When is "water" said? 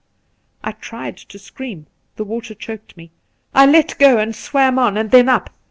2.23-2.55